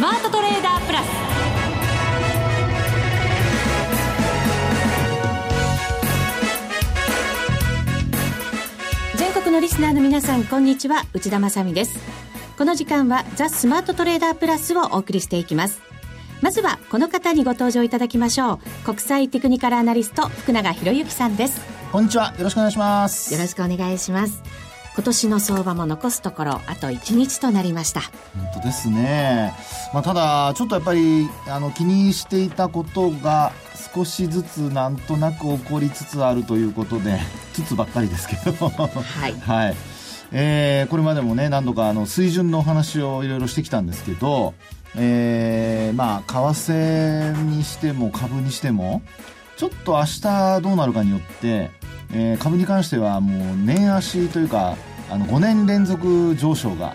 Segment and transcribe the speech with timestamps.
[0.00, 1.06] スマートトレーダープラス。
[9.18, 11.04] 全国のリスナーの皆さんこんにちは。
[11.12, 11.98] 内田まさです。
[12.56, 15.82] この時間はザ・スマートトレーダープラスをお送りしていきます。
[16.40, 18.58] まずはこの方にご登場いただきましょう。
[18.86, 21.60] 国際テクニカルアナリスト福永博之さんです。
[21.92, 22.32] こんにちは。
[22.38, 23.34] よろしくお願いします。
[23.34, 28.00] よろしくお願いします今年の相場も残すところあと1日となりました。
[28.00, 28.10] 本
[28.54, 29.54] 当ですね、
[29.94, 33.52] まあ、ただちょっとやっぱりあの気にしていたことが
[33.94, 37.20] 少しずつなんとなく起こりつつあるということで
[37.54, 38.68] つつばっかりですけど。
[38.68, 39.76] はい、 はい。
[40.32, 44.54] えー、これまでもね何度かあの水準の話をいろいろしてきたんですけど
[44.96, 49.02] えー、まあ為替にしても株にしても
[49.56, 51.70] ちょっと明日どうなるかによって、
[52.12, 54.76] えー、株に関してはもう年足というか
[55.10, 56.94] あの5年連続上昇が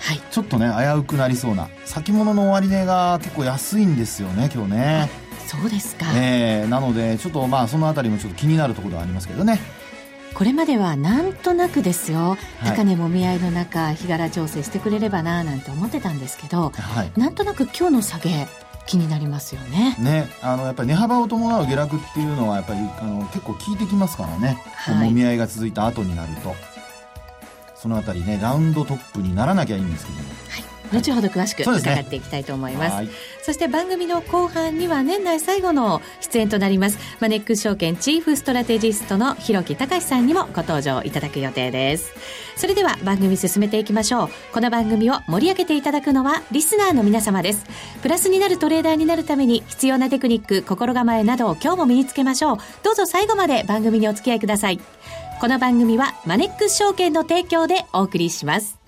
[0.00, 5.10] はい、ちょっとね危うくなりそうな先物の終値が結構安いんですよね今日ね。
[5.46, 9.60] そうですか、えー、なのでちょっとまあそのあたりもちょっと気になるところはありますけどね。
[10.34, 18.48] これまではなんとなくですよ、高値もみ合いの中日柄調整してくれればななんて思ってたんですけど、はい、なんとなく今日の下げ
[18.86, 19.96] 気になりますよね。
[19.98, 24.62] ね、あのやっぱり値幅を伴う下落っていうのはやっぱりあの結構効いてきますからね。
[24.76, 26.54] はい、もみ合いが続いた後になると、
[27.74, 30.24] そのあたりねラウンドトップにならなきゃいいんですけども。
[30.48, 33.08] はい後ほど詳しく伺っていきたいと思います、ね、
[33.42, 36.98] そして番組の後半には年内最後の出演となります。
[37.20, 42.12] マネックス証券チーフストラテジストの広木隆さんにもご登場いただく予定です。
[42.56, 44.28] それでは番組進めていきましょう。
[44.52, 47.64] この番組を盛り上げていただくのはリスナーの皆様です。
[48.02, 52.56] プラスになるトレーダーになるために必要なテクニック心構えなどを今日も身につけましょう。
[52.82, 54.80] どうぞ最後まで番組にお付き合いください。
[55.40, 58.78] この番組はマネックス証券の提供でお送りします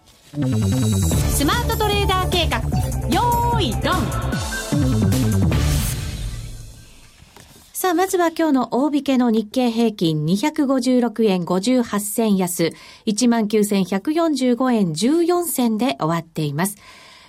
[1.37, 2.61] スマートトレーダー計画
[3.15, 3.95] よーいドン
[7.75, 12.73] さあ、まずは今日の大引けの日経平均256円58銭安、
[13.05, 16.79] 19,145円14銭で終わっています。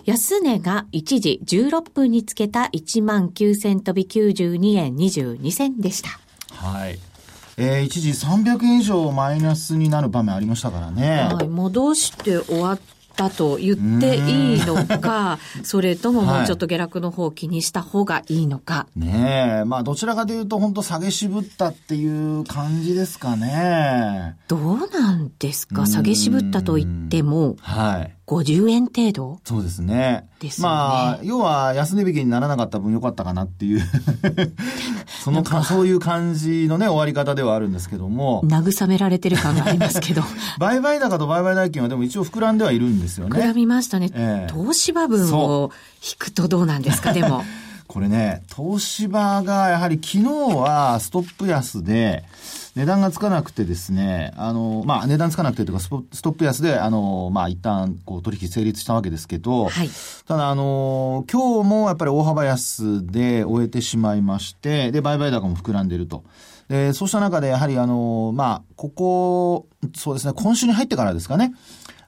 [0.05, 6.17] 安値が一時16分につけた19,000飛び92円22銭でした。
[6.55, 6.97] はい。
[7.57, 11.27] えー、一時300円以上マイナスになる場面ありましたからね。
[11.29, 12.79] はい、戻して終わっ
[13.17, 18.73] たと言っていいのか、それとももうちょっと下落の方を気にした方がいいのか。
[18.73, 24.37] はい、ねえ、まあどちらかというと本当下げ渋ったっていう感じですかね。
[24.47, 25.85] どうなんですか？
[25.85, 27.57] 下げ渋ったと言っても。
[27.59, 28.16] はい。
[28.27, 29.39] 50円程度？
[29.45, 30.27] そうですね。
[30.41, 30.67] ですね。
[30.67, 33.81] まあ、要は安値引きにならなかった分良かったかなっていう
[35.23, 38.43] そのか、そういう感じのね、終わり方ではあるんですけども。
[38.43, 40.23] 慰められてる感がありますけど。
[40.59, 43.39] 売買高と売買代金はでも一応膨らんではいるんですよね。
[43.39, 44.09] 膨らみましたね。
[44.13, 45.71] えー、東芝分を
[46.03, 47.45] 引くとどうなんですか、でも。
[47.87, 50.23] これね、東芝がやはり昨日
[50.57, 52.25] はストップ安で、
[52.77, 59.89] 値段がつかなくてですね、あの、まあ、値段つかなくてというか、ストップ安で、あの、まあ、一旦、こう、取引成立したわけですけど、はい、
[60.27, 66.23] ただ、あの、今日もやっぱり大幅安で終えてしまいまして、で、売買高も膨らんでいると。
[66.69, 71.55] で、そうした中で、やはり、あの、まあ、ここ、そうですね、今週に入ってからですかね、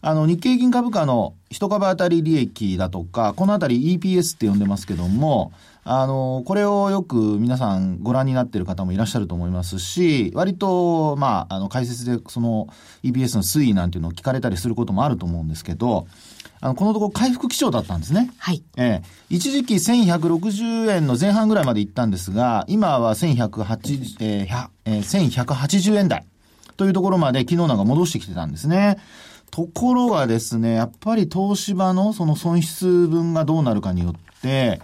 [0.02, 5.52] あの、日経平均株価の一株当たり利益だとか、このあたり EPS って呼んでますけども、
[5.84, 12.68] あの、これをよく皆さんご覧になっている方もいらっしゃると思いますし、割と、まあ、あの、解説でその
[13.04, 16.08] EPS の推移なんていうのを聞かれたりすることもあると思うんですけど、
[16.62, 18.32] あの、このところ回復基調だったんですね。
[18.38, 18.64] はい。
[18.78, 26.26] ええ一時期1160円の前半ぐらいまで行ったんですが、今は1180、えー、えー、1180円台
[26.78, 28.98] というところまで昨日なんか戻してきてたんですね。
[29.52, 34.82] ところがですね、やっぱり東芝のその損失分がどうなるかによって、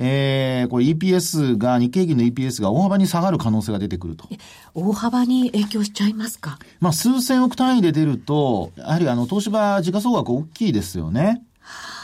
[0.00, 4.28] えー、これ EPS が、日経平均の EPS が大幅に下がる可能性が出てくると。
[4.72, 6.58] 大幅に影響しちゃいますか？
[6.80, 11.42] まあ、数千億単位で出ると、やはりあの、東芝時価総額大きいですよね。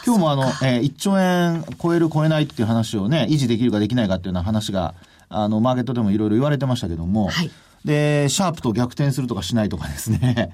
[0.05, 4.95] 今日もあの、えー、1兆円超える超えないっていう話をね、維持できるかできないかっていうような話が、
[5.29, 7.51] あの、マーケットでもいろいろ言われてましたけども、はい、
[7.85, 10.51] で、シャープと逆転するとかしないとかですね。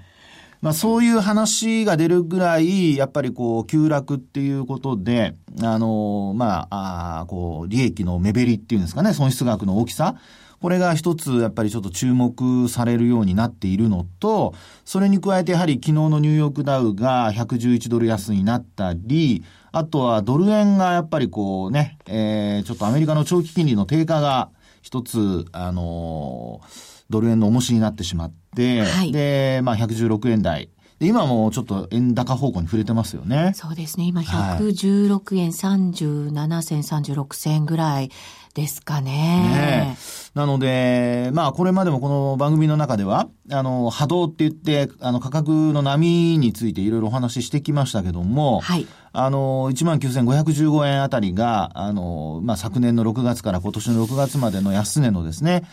[0.61, 10.17] まあそういう話が出るぐらい、やっぱりこう、急落っていうことで、あの、まあ、あこう、利益の目減りっていうんですかね、損失額の大きさ。
[10.61, 14.55] これが一つやっぱりちょっと注目されるようになっているのと、
[14.85, 19.43] それに加えてやはり昨日のニューヨークダウが111ドル安になったり、
[19.73, 24.51] あとはドル円がやっぱりこうね、えー、ちょっとアメリカの長期金利の低下が
[24.83, 30.71] 一つ、あのードル円の重しになってしまって、はい、で、まあ、116円台
[31.01, 33.53] で今もちょっと円高方向に触れてますよね。
[33.55, 34.05] そうですね。
[34.05, 38.11] 今116円37銭、36銭ぐらい
[38.55, 39.13] ですかね。
[39.13, 39.97] ね
[40.35, 48.87] なので、まあ、これまでもこの番組の中では、あの、波動って言って、あの、価格の波についていろいろお話ししてきましたけども、はい。
[49.13, 55.65] あの、19,515円あたりが、あの、まあ、昨年の6月から今年の6月までの安値のですね、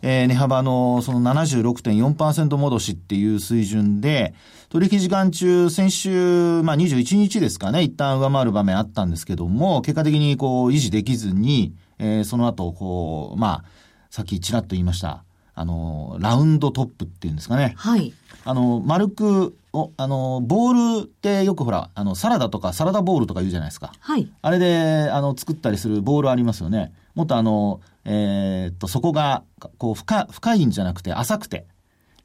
[0.00, 4.34] えー、値幅のその76.4%戻しっていう水準で、
[4.68, 13.83] 取引時間中、先週、まあ、21日ですかね、一旦上回る場面あったんですけども、結果的にこう、維持できずに、えー、その後、こう、まあ、
[14.14, 15.24] さっきちらっと言いました、
[15.56, 17.74] あの、ラウンドトップっていうんですかね。
[17.76, 18.12] はい。
[18.44, 23.92] あの、丸く、お、あの、ボールってよくほら、あの、サラダとかサラダボールとか言うじゃないですか。
[23.98, 24.30] はい。
[24.40, 26.92] あれで、あの、作ったりするボールありますよね。
[27.16, 29.42] もっとあの、えー、っと、そこが、
[29.78, 31.66] こう、深、深いんじゃなくて、浅くて。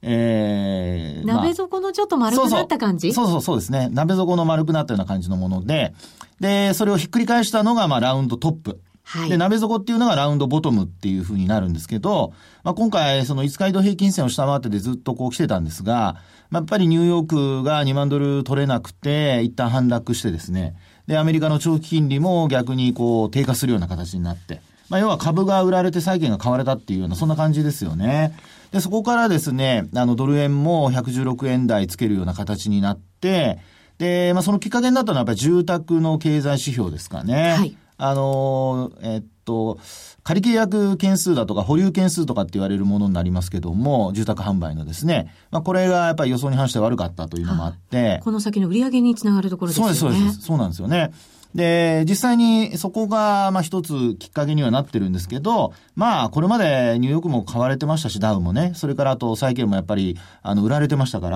[0.04, 3.14] えー、鍋底のちょっと丸くなった感じ？
[3.14, 3.90] そうそうそうですね。
[3.92, 5.96] 鍋底の丸くなったような感じのもので、
[6.40, 8.80] で、それをひっくり返したのが、まあ、ラウンドトップ。
[9.12, 12.32] はい、で、鍋底っていうのがラウンドボトムっていうふうになるんですけど、
[12.64, 16.18] まあ、今回、その5日移動平均線を下回っててずっとこう来てたんですが、
[16.52, 20.76] まあ、やっぱりニューヨークが2万ドル取れなくて、一旦反落してですね、
[21.08, 28.38] で、アメリカの長期金利も逆にこう低下するような形になって、まあ、要は株が売られて債券が買われたっていうような、そんな感じですよね。
[28.72, 33.58] で、そこからですね、あの、ドル円も116円台つけるような形になって、
[33.98, 37.56] で、まあ、そのきっかけになったのはやっぱり住宅の経済指標ですかね。
[37.58, 37.76] はい。
[38.00, 39.78] あの、えっと、
[40.24, 49.94] 仮契約件数だとか保留件数とかって言われるものになりますけども、住宅販売のですね、まあ、これがやっぱり予想に反して悪かったというのもあって、この先の売り上げにつながるところですね。
[49.94, 50.42] そうです、そうです。
[50.42, 51.12] そうなんですよね。
[51.54, 61.30] で、実際にそこが、まあ一つきっかけにはなってるんですけど、まあこれまでニューヨークも買われてましたし、ダウもね、それからあと債券もやっぱり、あの、売られてましたか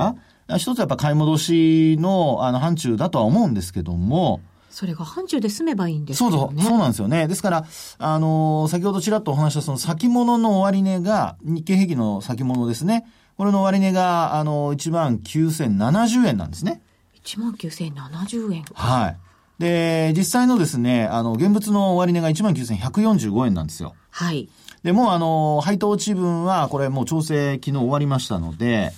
[0.48, 4.40] ら、一つやっぱ買い戻しの、あの、範疇だとは思うんですけども、
[4.74, 6.38] それが範疇で済めばいいんですよね。
[6.38, 7.28] そうそう、そうなんですよね。
[7.28, 7.66] ですから、
[8.00, 13.06] あのー、先ほどちらっとお話したその先物の終値が、日経平均の先物ですね。
[13.38, 16.82] これの終値が、あのー、1万9070円なんですね。
[17.24, 18.66] 1万9070円。
[18.74, 19.18] はい。
[19.60, 23.94] で、実際のですね、あの、現物の終値が1万9145円なんですよ。
[24.10, 24.50] はい。
[24.82, 28.92] で、もうあの、配当値分は、これもう調整昨日終わりましたので、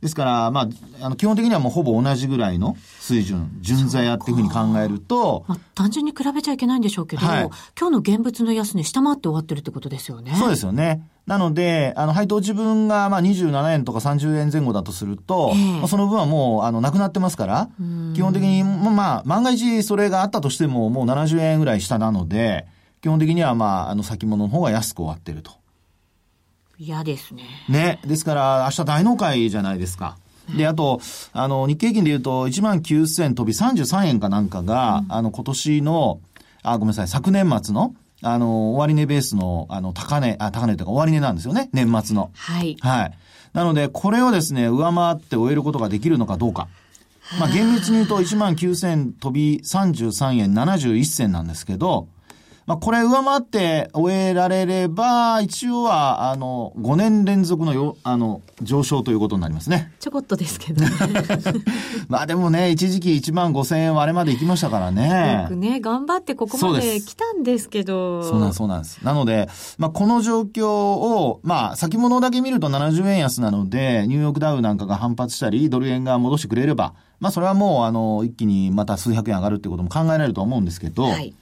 [0.00, 0.68] ですから、まあ、
[1.00, 5.44] あの、基本的にはもうほぼ同じぐらいの水準、純在やっていうふうに考えると。
[5.48, 10.34] まあ、単純に比べちゃいけないんでしょうけど、はい、今日の現物の安値下回って終わってるってことですよね。
[10.36, 11.08] そうですよね。
[11.26, 17.68] なので、あの、配当自分が、まあ、27円とか30円前後だとすると、えー、まあ、その分はもう、あの、なくなってますから、
[18.14, 22.66] 基本的に、まあ、万が一それがあったとしても、もう70円ぐらい下なので、
[23.00, 25.52] 基本的には、まあ、あの、先物の方が安く終わってると。
[26.78, 27.42] 嫌ですね。
[27.68, 28.00] ね。
[28.06, 30.16] ですから、明日大納会じゃないですか。
[30.56, 31.00] で、あと、
[31.32, 36.20] あの、日経平均で言うと、1万9000飛び33円かなんかが、うん、あの、今年の、
[36.62, 42.30] あ、ごめんなさい、昨年末の、あの、終値ベースの、あの、高値、あ、高値というか終値なんですよね、年末の。
[42.34, 42.76] はい。
[42.80, 43.12] はい。
[43.52, 46.68] なので、これをですね、上回って終えることができるのかどうか。
[47.40, 52.06] まあ、厳密に言うと1万9000飛び33円71銭なんですけど、
[52.66, 59.92] まあ、これ上回って終えられれば、一応は、あの、5年連続のよ、あの、上昇ということになりますね。
[60.00, 60.90] ちょこっとですけどね。
[62.08, 65.42] まあでもね、一時期1万5千円割れまで行きましたからね。
[65.44, 68.24] よくね、頑張ってここまで来たんですけど。
[68.24, 68.98] そうなんそうなんです。
[69.04, 81.32] なので、まあこの状況を、まあ先物だけ見ると70円安なので、ニューヨークダウなんかが反発したり、ドル円が戻してくれれば、まあそれはもう、あの、一気にまた数百円上がるってことも考えられると思うんですけど、はい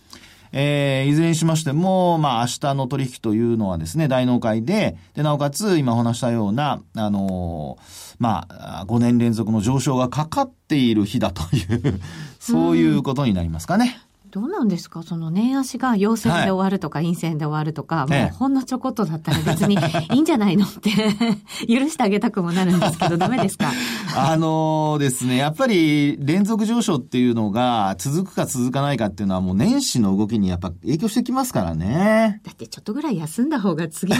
[0.56, 12.00] えー、いずれにしましても、まあ、明日の取引というのはですね、大納会で、で、なおかつ、今お話したような、あのー、まあ、5年連続の上昇がかかっている日だという
[12.38, 13.98] そういうことになりますかね。
[14.34, 15.04] どうなんですか？
[15.04, 19.76] その年足が陽線で終わるとか、陰線で終わるとか、もうほんのちょこっとだったら別に
[20.12, 20.90] いいんじゃないのって
[21.72, 23.70] 許してあげたくもなるんですけど、ダメですか？
[24.16, 32.40] あのですね、やっぱり連続上昇っていうのが続くか続かないかっていうのはもう年始の動きにやっぱ影響してきますからね。
[32.44, 34.18] だってちょっとぐらい休んだ方が次の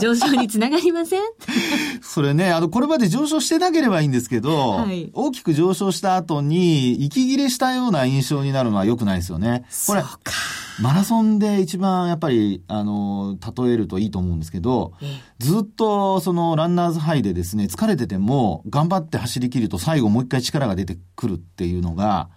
[0.00, 1.20] 上昇につながりません？
[2.02, 9.64] それね、あの、これまで上昇してなければいいんですけど、はい、大きく上昇した後に息切れしたような印象になるのは良くないですよよね。
[9.86, 10.02] これ、
[10.80, 14.92] マラソンで一番やっぱり、あの、例えるといいと思うんですけど、
[15.38, 22.28] ずっとそのランナーズハイでですね、疲れてても頑張って走り切ると最後もう一回力が出てくるっていうのが、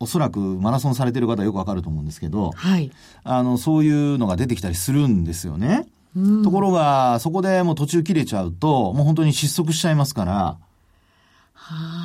[0.00, 2.90] おそらくマラソンされてる方はよくわかると思うんですけど、はい、
[3.24, 5.86] あの、そういうのが出てきたりするんですよね。
[6.16, 10.58] うん、ところが、そこでもう途中切れちゃうと、もう本当に失速しちゃいますから、は
[11.54, 11.97] あ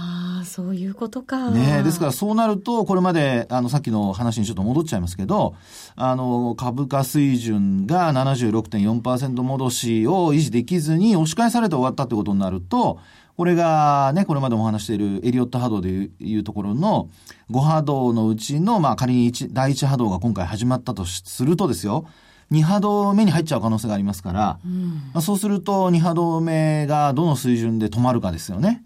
[0.53, 1.49] そういうことか。
[1.49, 5.55] ねですからそうなると、これまで、あの、さっきの話にちょっと戻っちゃいますけど、
[5.95, 12.99] あの、株価水準が76.4%戻しを維持できずに押し返されて終わったってことになると、
[13.35, 17.09] これがね、これまでもお話しているエリオット波動でいうところの
[17.49, 22.05] 5波動のうちの、まあ仮に第1波動が今回始まったとするとですよ、
[22.51, 28.83] 2波動目に入っちゃう可能性がありますから、うん、まあ、そうすると2波動目がどの水準で止まるかですよね。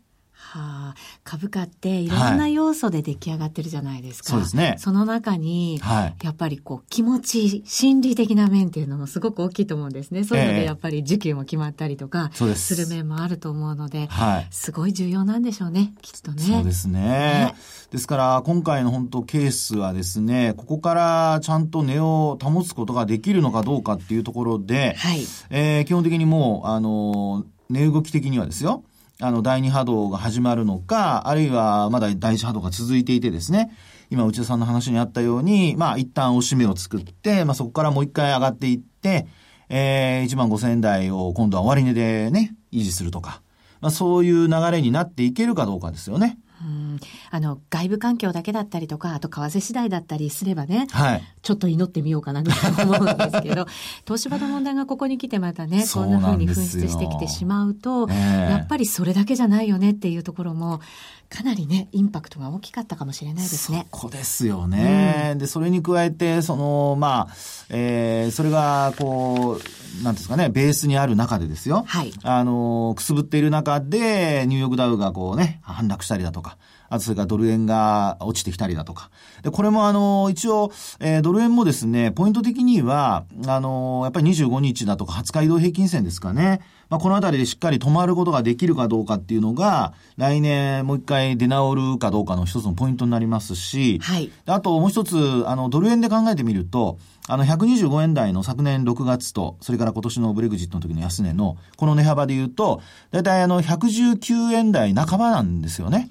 [0.50, 4.36] はあ、株価っていろんな要素で出来上がってるじゃないですか。
[4.36, 4.76] はい、そうですね。
[4.80, 10.24] その中に、はい、やっぱりこう気持ち、心理的な面っていうのもすごく大きいと思うんですね。
[10.24, 16.44] そういうのでやっぱり需給も決まったりとか、する面もあると思うので、はい、すごい重要なんでしょうね、きっとね。
[16.44, 17.02] そうですね。
[17.02, 17.56] ね
[17.92, 28.84] ですから今回の本当ケースはですね、ここからちゃんと値を保つことができるのかどうかっていうところで、はい、えー、基本的にもう、あの、値動き的にはですよ、
[29.20, 33.72] あの、第二波動が始まるのか、あるいはまだ第一波動が続いていてですね、
[34.12, 39.28] 今内田さんの話にあったように、まあ一旦押し目を作って、まあそこからもう一回上がっていって、
[39.70, 43.42] えー、1万5千円台を今度は終値でね、維持するとか、
[43.82, 46.38] まあそういう流れになっていけるかどうかですよね。
[46.62, 47.00] うん。
[47.30, 52.52] あの外部環境だけだったりとかあと為替次第だったりすればね、はい、ちょっと祈ってみようかなと
[52.84, 53.66] 思うんですけど
[54.06, 60.82] 東芝の問題がここに来てまたねこんなふうに噴出してきてしまうと、えー、やっぱりそれだけじゃないよねっていうところも
[61.30, 63.88] かなりねインパクトが大きかったかもしれないですね。
[63.92, 67.36] そこですよね、うん、でそれに加えてそのまあ、
[67.70, 69.60] えー、それがこ
[70.00, 76.58] うなんですかねベースにある中でですよ、はい、あのくすぶっている中でニューヨークダウがこうね反落したりだとか
[76.90, 79.10] あとそれからドル円が落ちてきたりだとか。
[79.44, 86.62] で、これもあの、一応、えー、ドル円もですね、ポイント的には、あの、やっぱり25日だとか20日移動平均線ですかね。
[86.90, 94.32] まあ、このあたりでしっかり止まることができるかどうかっていうのが、来年もう一回出直るかどうかの一つのポイントになりますし、はい。
[94.46, 106.10] あともう一つ、あの、ドル円で考えてみると、あの、125円台の昨年6月と、それから今年のブレグジットの時の安値の、この値幅で言うと、だいたいあの、119円台半ばなんですよね。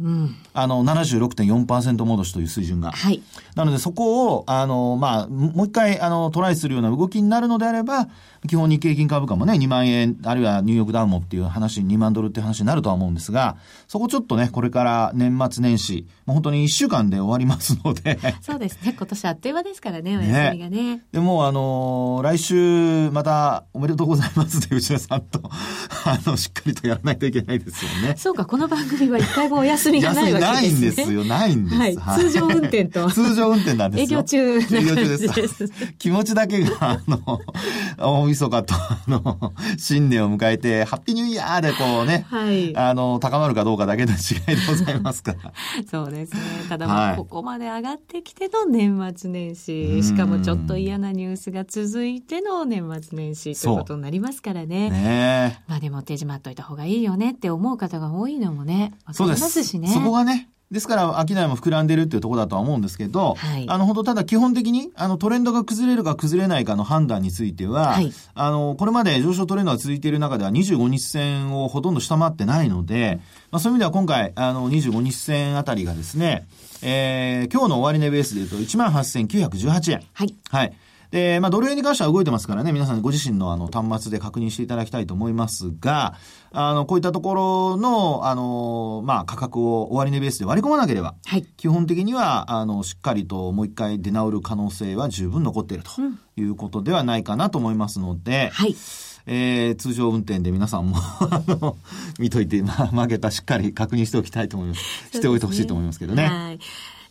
[0.00, 2.90] うん、あの、76.4%戻しという水準が。
[2.90, 3.22] はい。
[3.54, 8.08] なので、そこを、あの、まあ、もう一回、あの、トライするような動きになるのであれば、
[8.48, 20.94] 基本日経金株価もね、2万円、あるいはニューヨークダウンもっていう話、2万ドルっていう話になるとは思うんですが、そこちょっとね、これから年末年始、もう本当に1週間で終わりますのでそうですね、今年あっという間ですからね、お休みがね。
[20.94, 25.42] ねでも、あの、来週、また、おめでとうございますで、内田さんと、
[26.06, 28.14] あの、しっかりとやらないといけないですよね。
[28.16, 30.50] そうか、この番組は一回もお休みがないわけですね。
[30.50, 31.76] ないんですよ、ないんです。
[32.00, 32.20] はい。
[32.20, 33.10] 通常運転と。
[33.10, 34.20] 通常運転なんですよ。
[34.20, 35.68] 営業中営業中です。
[35.98, 37.40] 気持ちだけが、あの、
[37.98, 45.52] 大晦日と、あの、新年を迎えて、ハッピーニューイヤーでこうね、はい、あの、高まるかどうかだけの違いでございますから。
[45.90, 46.40] そうですね。
[46.68, 54.90] ただ、まあ、ここまで上がってきての年末年始、しかもちょっと嫌なニュースが続いての年末年始ということになりますからね。
[54.90, 59.79] ねまあでも手締まっといた方がいいよねって思う方が多いのもね、わかりますしね。
[59.86, 73.18] そこがね、ですから、商いも膨らんでるっていうところだとは思うんですけど、はい、あの、本当ただ基本的に、あの、トレンドが崩れるか崩れないかの判断については、はい、あの、これまで上昇トレンドが続いている中では25日線をほとんど下回ってないので、
[73.50, 76.46] まあそういう意味では今回、あの、25日線あたりがですね、
[76.82, 80.02] えー、今日の終値ベースで言うと18,918円。
[80.12, 80.36] はい。
[80.50, 80.72] はい。
[81.10, 86.14] で、まあ、ドル円に関しては動いてますからね、皆さんご自身のあの端末で確認していただきたいと思いますが、
[86.52, 95.90] あの、こういったところの、あの、まあ、価格を終値ベースで割り込まなければ、はい、基本的には、あの、しっかりともう一回出直る可能性は十分残っていると
[96.40, 98.76] いうことではないかなと思いますので、はい。
[99.26, 100.96] えー、通常運転で皆さんも
[101.30, 101.76] あの、
[102.18, 104.80] 見といて、まあ、負けたしっかり確認しておきたいと思います。
[105.12, 106.26] しておいてほしいと思いますけどね。
[106.26, 106.60] はい。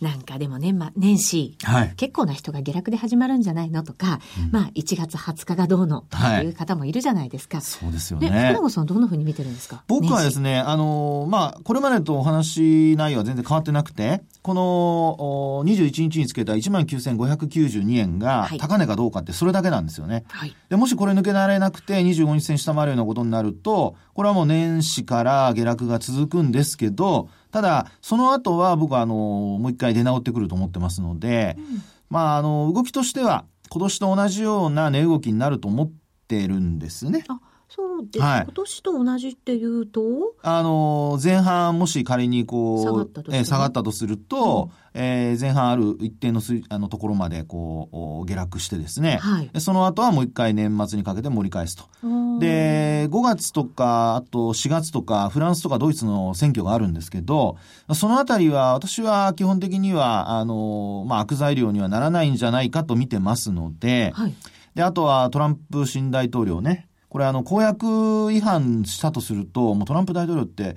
[0.01, 6.50] なんかでも年、ま、年始、はい、結構な人が下落で始まるんじゃないのとか、うん、まあ1月20日がどうのとい。
[6.50, 7.58] う方もいるじゃないですか。
[7.58, 8.29] はい、そうですよね。
[8.29, 9.84] ね福永さんどんなふうに見てるんですか？
[9.88, 20.25] 僕はですね、あの、まあ、これまでとお話内容は全然変わってなくて、この21日につけた19,592円が高値かどうかってそれだけなんですよね。
[20.29, 31.65] はい、でもしこれ抜けられなくて25日線下回るようなことになると、これはもう年始から下落が続くんですけど、ただ、その後は僕はあの、もう一回出直ってくると思ってますので、うん、
[32.10, 35.91] まあ、あの、動きとしては、今年と同じような値動きになると思っ
[36.27, 37.24] てるんですね。
[37.27, 37.39] あ
[37.70, 40.02] そうです、はい、今年と同じっていうと？
[40.42, 51.84] あの、前半もし仮にこう、下がったと,、えー、下がったとすると、うん、えー、前半ある一定のすあのところまでこう、下落してですね、はい、その後はもう一回年末にかけて盛り返すと。
[52.40, 57.58] で、5月とか、あと4月とか、フランスとかドイツの選挙があるんですけど、
[57.94, 64.34] そのあたりは私は基本的には、あの、まあ、悪材料にはならないんじゃないかと見てますので、はい、
[64.74, 70.75] で、あとはトランプ新大統領ね、これあの、公約違反したとすると、もうトランプ大統領って、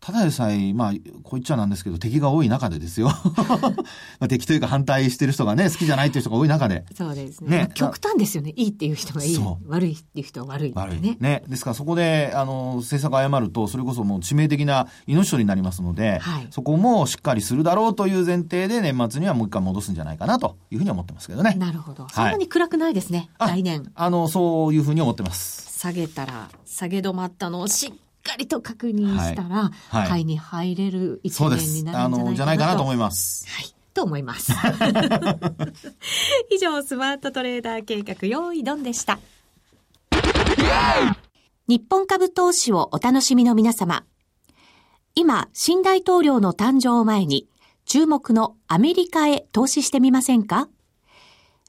[0.00, 3.08] ただでさえ、まあ、こう言っちゃなんですけど、敵が多い中でですよ。
[4.18, 6.86] まあ敵というか反対してる人がね、好きじゃないっていう人が多い中で。
[6.94, 7.58] そうですね。
[7.58, 8.54] ね極端ですよね。
[8.56, 9.38] いいっていう人がいい。
[9.68, 11.00] 悪いっていう人は悪い、ね、悪い。
[11.00, 11.42] ね。
[11.46, 21.54] ですからそこで、あの、政策を誤ると、それこそもう致命的な命取りになりますので、はい、そこもしっかりするだろうという前提で、年末にはもう一回戻すんじゃないかなというふうに思ってますけどね。
[21.58, 22.06] なるほど。
[22.08, 23.92] そんなに暗くないですね、はい、来年。
[23.94, 25.69] あの、そういうふうに思ってます。
[25.80, 27.90] 下げたら、下げ止まったのをしっ
[28.22, 32.16] かりと確認したら、はいはい、買いに入れる一年になるんじゃないかなと。
[32.16, 33.46] あの、じゃないかなと思います。
[33.48, 33.74] はい。
[33.94, 34.52] と思います。
[36.52, 39.18] 以上、スマートトレーダー計画、用意ドンでした。
[41.66, 44.04] 日本株投資をお楽しみの皆様。
[45.14, 47.48] 今、新大統領の誕生を前に、
[47.86, 50.68] 注目のアメリカへ投資してみませんか？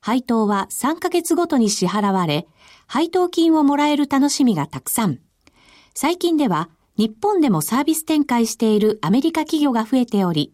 [0.00, 2.46] 配当は3ヶ月ごとに支払われ、
[2.86, 5.18] 配当金をもらえる楽しみがたくさん。
[5.94, 10.52] 最近では日本でもサービス展開しているアメリカ企業が増えており、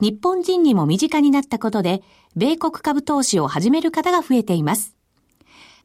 [0.00, 2.02] 日本人にも身近になったことで、
[2.36, 4.96] 米国株投資を始める方が増えています。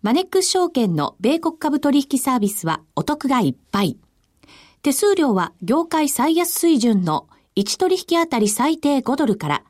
[0.01, 3.97] マネックス証券の米国株取引サービスはお得がいっぱい。
[4.81, 9.63] 手数料は業界最安水準の1取引あたり最低5ドルから、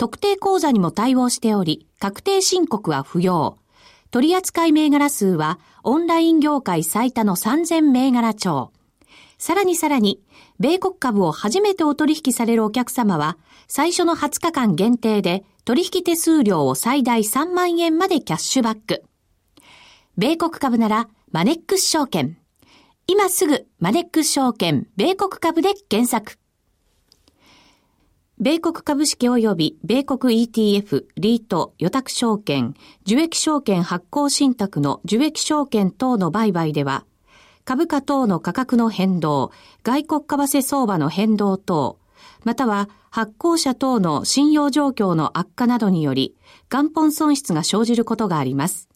[0.00, 3.58] 特定口座にも対応しており、確定申告は不要。
[4.10, 8.72] 取扱銘柄数はオンライン業界最多の3000銘柄超。
[9.36, 10.18] さらにさらに、
[10.58, 13.36] 米国株を初めてお取引されるお客様は、
[13.68, 19.04] 最初の20日間限定で取引手数料を最大3万円までキャッシュバック。
[20.16, 22.38] 米国株ならマネックス証券。
[23.06, 26.39] 今すぐマネックス証券米国株で検索。
[28.42, 37.04] 米国株式及び米国 ETF、リート、予託証券、受益証券発行信託の受益証券等の売買では、
[37.66, 41.98] 株価等の価格の変動、外国為替相場の変動等、
[42.42, 46.34] または発行者等の信用状況の悪化などにより、
[46.70, 48.88] 元本損失が生じることがあります。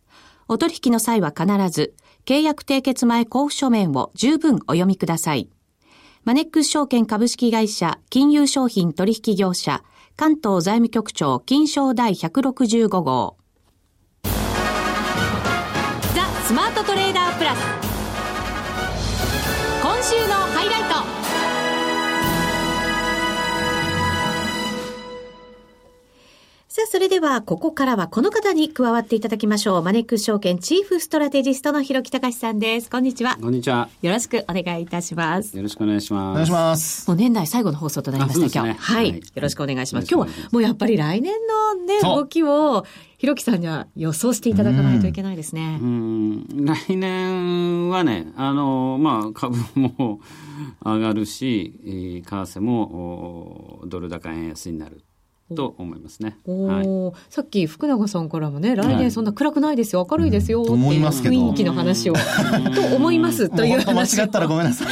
[0.49, 1.93] お取引の際は必ず、
[2.25, 5.51] 契約締結前交付書面を十分お読みください。
[6.25, 9.83] マネックス証券株式会社金融商品取引業者
[10.17, 13.37] 関東財務局長金賞第165号。
[14.23, 14.31] ザ・
[16.47, 17.59] スマートトレーダープラス。
[19.83, 20.83] 今週のハイライ
[21.19, 21.24] ト。
[26.95, 29.83] それでは、ここからはこの方に加わっていただきましょう。
[29.83, 32.89] マネックス証券チーフストラテジストの広木隆さんです。
[32.89, 33.37] こんにちは。
[33.43, 33.89] こんにちは。
[34.01, 35.57] よろしくお願いいたします。
[35.57, 36.31] よろしくお願いします。
[36.31, 37.09] お願いします。
[37.09, 39.09] もう年内最後の放送となりました、ね、今日、はい。
[39.13, 40.09] よろしくお願いします。
[40.09, 42.87] 今日はもうやっぱり来年のね、動きを、
[43.19, 45.81] 広木さんには予想していただかないといけないですね。
[45.83, 46.47] うん。
[46.65, 50.21] 来年はね、あの、まあ、株も
[50.85, 55.03] 上がるし、為替もドル高円安になる。
[55.55, 56.39] と思いますね。
[56.47, 62.21] はい、さっき福永さんからもね、来年そんな暗くないですよ、明るいですよっていう雰囲気の話を、と
[62.97, 64.89] 思いますという話間違ったらごめんなさい。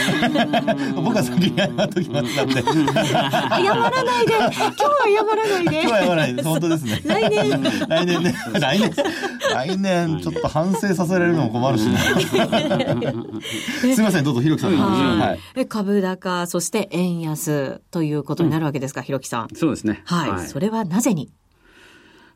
[0.94, 2.62] 僕は先に謝っときますので。
[2.62, 5.80] 謝らないで、今日は謝らないで。
[5.80, 6.34] 今日は謝らない。
[6.34, 7.00] で、本当ですね。
[7.06, 7.62] 来年。
[7.88, 8.90] 来年ね、来年、
[9.54, 11.96] 来年ちょっと反省させられるのも困るしね。
[13.80, 14.76] すみません、どうぞ、ひろきさん。
[14.76, 19.48] はい、株高、そして円安ということになるわけですか、ひろきさん。
[19.54, 20.02] そうですね。
[20.04, 21.32] はいそれはなぜに？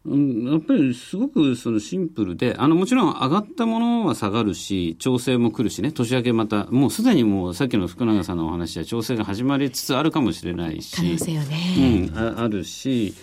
[0.07, 12.09] うん、やっぱりすごくそのシンプルで、あのもちろん上がったものは下がるし、調整も来るしね、年明けまた、もうすでにもうさっきの福永さんのお話は調整が始まりつつあるかもしれないし、可能性よね。
[12.13, 13.15] うん、ああるし、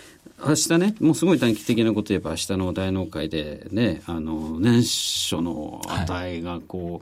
[0.45, 6.99] 明日ね、もうすごい短期的なこと言えば、明日の大納会でね、あの、年初の値がこう、は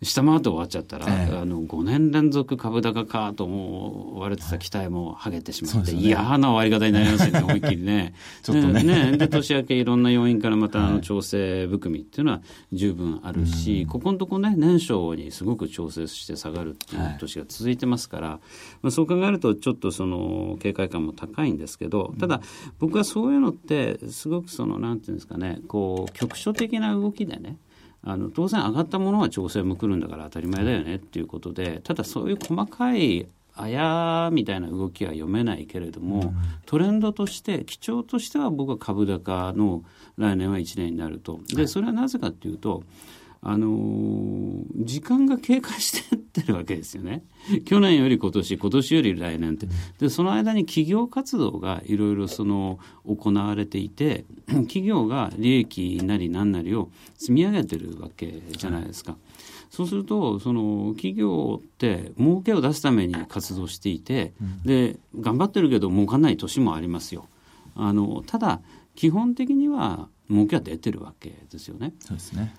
[0.00, 8.14] い、下回って終わっちゃったら、えー、あの、5年連続株高かともう、割れてた期待もはげてしまって、ね、嫌な終わり方になりますよね、思いっきりね。
[8.42, 8.84] ちょっとね。
[8.84, 18.38] ねで、年明けいろんな要因からまた、あの、調整含みっていうのは十分あるし、はい、ここのとこね、年初にすごく調整して下がるっていう年が続いてますから、はい、
[18.82, 22.40] まあ、そう考えると、ちょっとその、警戒感も高いんですけど、ただ、
[22.78, 27.56] 僕はそういうのってすごくそのなんていうんですかねこう局所的な動きでね
[28.02, 36.34] あの当然上がったものは調整も来るんだから当たり前だよねっていうことでただそういう細かいあやみたいな動きは読めないけれども、
[36.66, 39.82] トレンドとして基調としては僕は株高の
[40.18, 42.82] 来年は1年になるとでそれはなぜかっていうと
[43.42, 47.24] あのー、時間が経過してってるわけですよね。
[47.64, 49.68] 去年より今年、今年より来年って。
[49.98, 59.16] で、その間に企業活動がいろいろその行われていて、 企業が利益なり何なりを積み上げてるわけじゃないですか。
[59.70, 64.32] そうすると、その企業って儲けを出すために活動していて、
[64.64, 67.26] で、頑張ってるけど儲かんない年もありますよ。
[67.74, 68.60] あの、ただ、
[68.96, 71.94] 基本的には儲けは出てるわけですよね。
[72.00, 72.54] そうですね。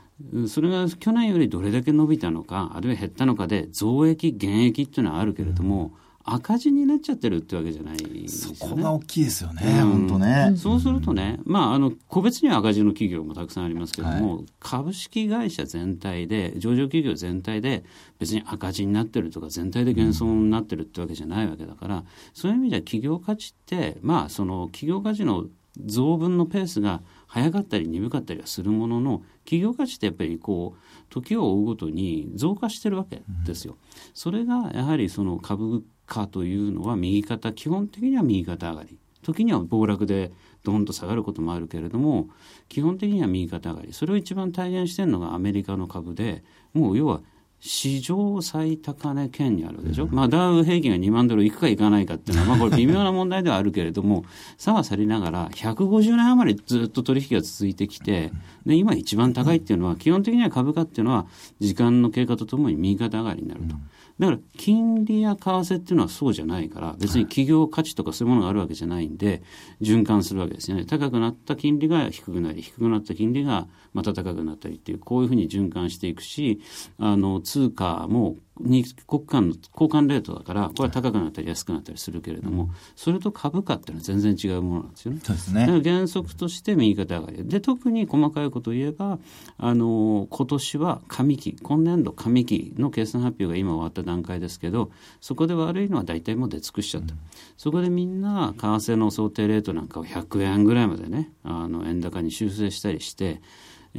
[0.47, 5.93] それが去年よりどれだけ伸びたのかあるいは減ったのかで増益減益っていうのはあるけれども、
[6.25, 8.55] うん、赤字になっちゃってるってわけじゃないですよね。
[8.55, 10.53] そこが大きいですよね、うん、本当ね。
[10.57, 17.83] そうするとね、まあ、あの個別には赤字の企業もたくさんありますけれども、はい、株式会社全体で上場企業全体で
[18.17, 25.45] 別に赤字になってるとか全体で減損になってるってわけじゃないわけだから、そういう意味では企業価値ってまあその企業価値の
[25.85, 33.77] 増分のペースが早かったり鈍かったりはするものの企業価値ってやっぱりこう時を追うごとに増加してるわけですよ。
[34.13, 38.97] それがやはりその株価というのは右肩基本的には右肩上がり。
[39.23, 40.31] 時には暴落で
[40.63, 42.29] ドンと下がることもあるけれども
[42.69, 43.93] 基本的には右肩上がり。
[43.93, 47.21] それを一番体現してるのがアメリカの株でもう要は
[47.59, 54.25] 史上最高値圏にあるでしょ、うん、まあ、ダウ平均が2万ドルいくかいかないかっていうのは、 まあ、これ微妙な問題ではあるけれども、
[54.57, 58.31] 差はさりながら、150年余りずっと取引が続いてきて、
[58.65, 61.25] で、今一番高いっていうのは、基本的には株価っていうのは、
[61.59, 63.75] 時間の経過とともに右肩上がりになると。
[64.19, 69.43] だから金利や為替っていうのはそうじゃないから別に企業価値とかそういうものがあるわけじゃないんで
[69.81, 70.85] 循環するわけですよね。
[70.85, 76.61] 高くなった金利が低くなり低くなった金利がまた高くなったりっていうこういうふうに循環していくし
[76.97, 85.19] あの通貨もに国間の交換レートだからこれは高くなったり安くなったりするけれども、それと株価っていうのは全然違うものなんですよね。
[85.23, 85.81] そうですね。
[85.83, 87.47] 原則として右肩上がり。
[87.47, 89.19] で特に細かいことを言えば
[89.57, 94.91] あの今年は上期今年度上期の決算発表が今終わった段階ですけど
[95.21, 97.19] そこで悪いのは大体もう出尽くしちゃった、うん、
[97.57, 103.41] そこでみんな為替の想定レートなんかを100円ぐらいまでねあの円高に修正したりして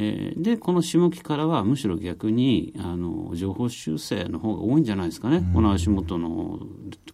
[0.00, 6.60] えー、でこの下期からはむしろ逆にあの情報修正の方が多いんじゃないですかね、うん、この足元の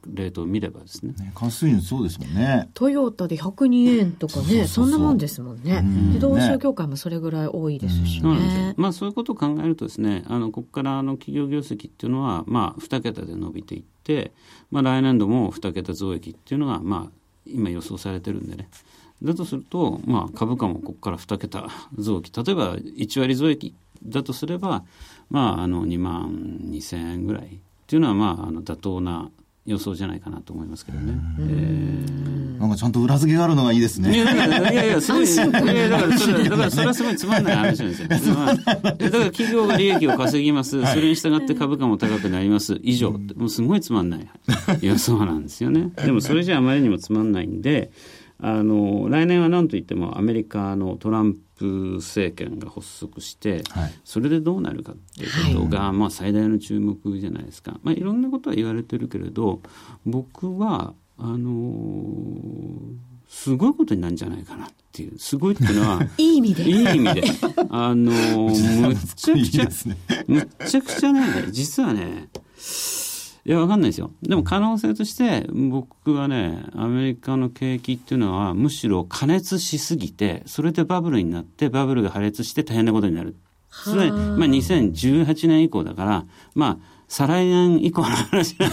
[0.06, 1.14] レートを見ればですね。
[1.18, 2.68] ね関数にそうですもんね。
[2.74, 5.80] トヨタで102円とかね、そんなもんですもんね。
[5.80, 8.74] 自動車業界もそれぐらい多いですしね。
[8.76, 14.32] まあそういうことを考えるとですね、あのここからの企業業績っていうのはまあ2桁で伸びていって、
[14.70, 17.12] まあ来年度も2桁増益っていうのがまあ
[17.46, 18.68] 今予想されてるんでね。
[19.22, 22.32] だとすると、まあ、株価もここから2桁増益。
[22.44, 23.74] 例えば1割増益
[24.04, 24.84] だとすれば、
[25.30, 27.48] まあ、あの2万2000円ぐらいっ
[27.86, 29.30] ていうのは、まあ、あの妥当な
[29.66, 31.14] 予想じゃないかなと思いますけどね。
[31.40, 34.14] えー、なんかちゃんと裏付けがあるのがいいですね。
[34.14, 38.08] いやいやいやいや、すごい、いやだからそれ、 だからそれはすごいつまんない話なんですよ。
[38.08, 38.92] だから
[39.30, 44.28] 企業が利益を稼ぎます、それに従って株価も高くなります、以上、もうすごいつまんない
[44.82, 45.92] 予想なんですよね。
[46.04, 47.90] でもそれじゃあまりにもつまんないんで、
[48.46, 51.64] あの来年は何といってもアメリカのトランプ
[51.96, 59.62] 政権が発足して、はい、それでどうなるかっていうことが、はい、まあ、最大の注目じゃないですか、まあ、いろんなことは言われてるけれど
[60.04, 62.96] 僕はあのー、
[63.30, 65.18] すごいことになるんじゃないかなっていう。
[65.18, 66.62] すごいっていうのは いい意味で。
[66.64, 67.22] いい意味で。
[67.70, 72.28] あのー、 むっちゃくちゃ、ね、むっちゃくちゃね実はね
[73.46, 74.10] いや、わかんないですよ。
[74.22, 83.36] でも可能性として、僕はね、アメリカの景気っていうのは、むしろ加熱しすぎて、それでバブルになって、バブルが破裂して大変なことになる。
[83.70, 88.70] それまあ、2018年以降だから、まあ、再来年以降の話なん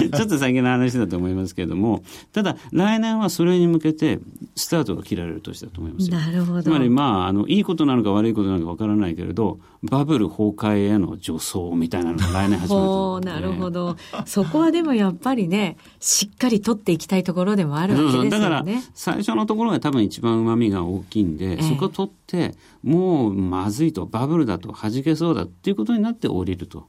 [0.00, 4.20] で、 ちょっと先の話だと思いますけれども、ただ、来年はそれに向けて、
[4.54, 6.62] スタートが切られる年だと思いますなるほど。
[6.62, 13.96] つまり、まあ、あの、いいことなのか悪いことなのかわからないけれど、バブル崩壊への助走みたいなのが来年始まると、なるほど。
[14.24, 18.30] そこはでもやっぱりね、しっかり取っていきたいところでもあるわけですよね。
[18.30, 26.86] だから、最初のところが多分一番旨味が大きいんで、えそこを取って、もうまずいと、バブルだと、弾けそうだっていうことになって降りると。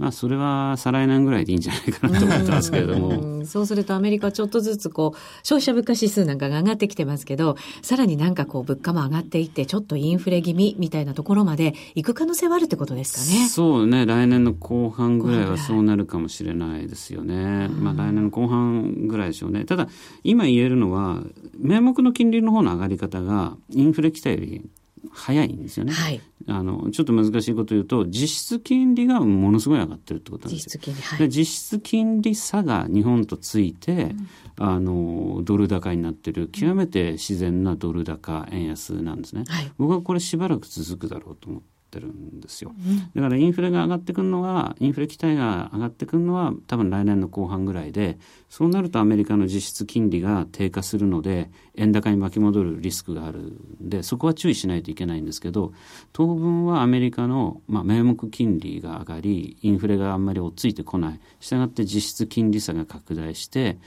[0.00, 3.44] まあ、それは再来年ぐらいでいいんじゃないかなと思ってますけれども。
[3.44, 13.46] そうするとアメリカちょっとずつこう、消費者物価指数なんかが上がってきてますけど、さらになんかこう、物価も上がっていって、ちょっとインフレ気味みたいなところまで行く可能性はあるってことですかね。
[13.48, 14.06] そうね。
[14.06, 17.68] 来年の後半ぐらいはそうなるかもしれないですよね。
[17.68, 19.66] まあ、来年の後半ぐらいでしょうね。
[19.66, 19.86] ただ、
[20.24, 21.22] 今言えるのは、
[21.58, 24.62] 名目の金利の方の上がり方が、インフレ期待より
[25.12, 25.92] 早いんですよね。
[25.92, 30.80] はい、あのちょっと難しいこと言うと実質金利がものすごい上がってるってことなんですよ。
[30.80, 34.14] 実質金利,、はい、実質金利差が日本とついて、
[34.58, 39.44] うん、あのドル高になってる極めて自然なドル高円安なんですね。
[39.48, 41.79] はい、僕はこれしばらく続くだろうと思って。
[41.90, 42.72] ってるんですよ。
[43.14, 55.72] だからインフレが上がってくるのは、インフレ期待が上がってくるのは多分来年の後半ぐらいで、そうなるとアメリカの実質金利が低下するので、円高に巻き戻るリスクがあるんで、そこは注意しないといけないんですけど、
[56.12, 61.20] 当分はアメリカの、まあ、名目金利が上がり、インフレがあんまり追っついてこない。
[61.40, 63.78] したがって実質金利差が拡大して、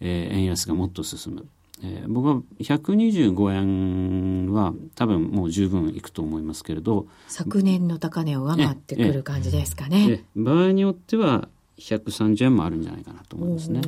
[0.00, 1.46] えー、円安がもっと進む。
[1.84, 10.24] えー、僕は125円は多分もう十分いくと思いますけれど昨年の高値を上回ってくる感じですかね。
[10.36, 13.80] 場合によっては130円もあるんじゃないかなと思いますね。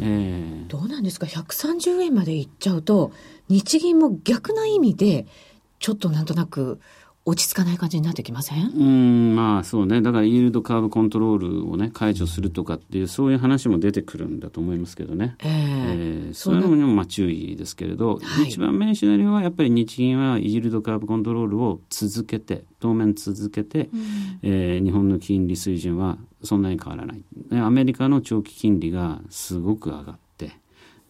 [0.00, 3.12] えー、どうなんですか？130円までいっちゃうと
[3.48, 5.26] 日銀も逆な意味で
[5.78, 6.80] ちょっとなんとなく
[7.28, 8.70] 落ち着かない感じになってきません？
[8.74, 10.00] うんまあそうね。
[10.00, 24.00] だからイールドカーブコントロールをね解除するとかっていうそういう話も出てくるんだと思いますけどね、えー、えー、そういうのにもまあ注意ですけれど、はい、一番目にシナリオはやっぱり日銀はイールドカーブコントロールを続けて当面続けて、うん、
[24.42, 27.22] えー、日本の金利水準はそんなに変わらない。
[27.60, 30.52] アメリカの長期金利がすごく上がって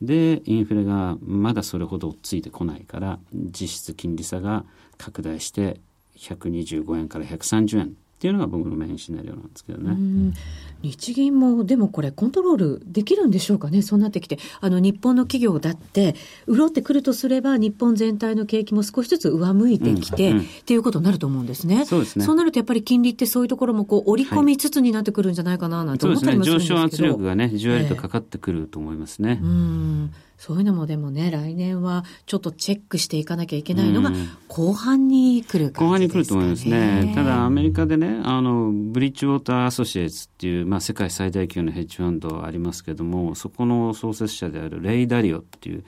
[0.03, 4.65] でインフレがまだそれほどついてこないから実質金利差が
[4.97, 5.81] 拡大して
[6.19, 7.87] 125円から130円
[8.19, 10.35] っていうのが僕のメインシナリオなんですけどね。
[10.83, 13.81] 日銀もでもこれコントロールできるんでしょうかね？
[13.81, 14.39] そうなってきて。
[14.61, 16.17] あの日本の企業だって
[16.49, 21.85] 潤ってくるとすれば日本全体の景気も少しずつ上向いてきて、うんうん、っていうことになると思うんですね。
[21.85, 22.25] そうですね。
[22.25, 29.39] そうなるとやっぱり金利ってそういうところもこう織り込みつつになってくるんじゃないかななんて思ったりもするんですけど、ね、上昇圧力がねじわりとかかってくると思いますね。
[29.41, 34.13] えー、うんそういうのもでもね、来年はちょっとチェックしていかなきゃいけないのが、
[34.47, 37.13] 後半に来る、ね、後半に来ると思いますね。
[37.13, 45.83] ただ、アメリカでね、あの、ブリッジウォーターアソシエイツっていう、まあ、世界最大級のヘッジファンドありますけども、そこの創設者であるレイ・ダリオっていう、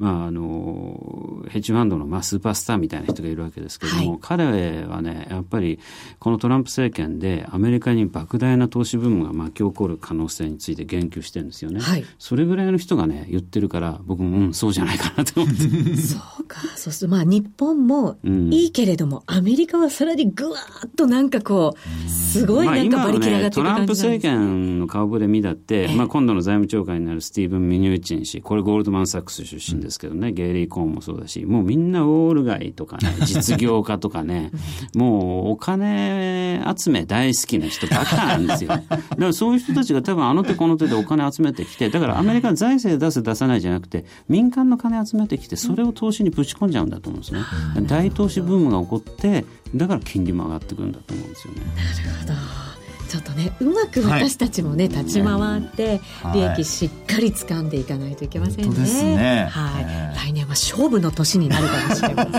[0.00, 5.78] まあ、あの、ヘッジファンドの、まあ、スーパースターみたいな人がいるわけですけども、はい、彼はね、やっぱり、
[6.18, 11.80] このトランプ政権でアメリカに莫大な投資ブームが巻き起こる可能性について言及してるんですよね。
[11.80, 15.62] はい、それぐらいの人がね、言ってるから、僕も、うん、そうじゃないかなと思って。
[15.96, 16.60] そうか。
[16.76, 18.16] そうすると、まあ、日本も
[18.50, 34.50] いいけれども、うん、アメリカはさらにぐわーっとなんかこう、すごいなんか馬力上がってる感じ、ね、トランプ政権の顔ぶれ見だって、まあ、今度の財務長官になるスティーブン・ミニューチン氏、これゴールドマン・サックス出身ですけどね、うん、ゲイリー・コーンもそうだし、もうみんなウォール街とかね、 実業家とかね、
[34.94, 38.70] もうお金集め大好きな人ばっかなんですよ。
[38.80, 47.40] だからそういう人たちが多分あの手この手でお金集めてきて、だからアメリカ財政出す出さないじゃなくて、民間の金集めてきて、それを投資にぶち込んじゃうんだと思うんですね。
[47.86, 51.60] 大投資ブームが起こって、だから金利も上がってくるんだと思うんですよね。
[51.60, 52.71] なるほど。
[53.12, 56.00] ちょっとねうまく私たちもね、はい、立ち回って
[56.32, 59.16] 利益しっかり掴んでいかないといけませんね。
[59.16, 62.32] ねはい、えー、来年は勝負の年になるかもしれません。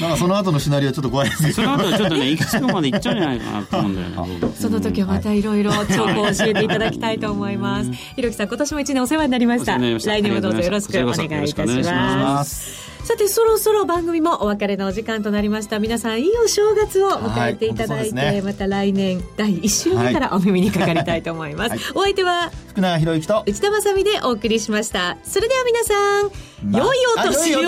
[0.00, 1.54] なんかその後のシナリオちょっと怖いですけど。
[1.56, 4.48] その後ちょっとねいくつかまでいっちゃうんじゃないかなと思うんだよね。
[4.58, 7.92] その時はまたいろいろ情報を教えていただきたいと思います。
[7.92, 9.76] ひろきさん今年も一年お世話になりました。
[9.76, 12.83] 来年もどうぞよろしくお願いいたします。
[13.04, 15.78] さてそろそろ番組もお別れのお時間となりました。
[15.78, 25.18] 皆さんいいお正月を迎えていただいて、はいね、また来年第1週目からお耳にかかりたいと思います、はい、お相手は福永博之と内田まさでお送りしました。
[25.22, 26.30] それでは皆さん、
[26.70, 27.60] ま、良いお年を。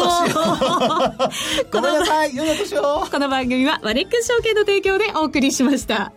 [1.70, 1.81] こ
[3.18, 6.12] の番組はマネックス証券の提供でお送りしました